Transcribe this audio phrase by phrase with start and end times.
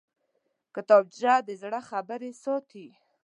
[0.75, 2.87] کتابچه د زړه خبرې ساتي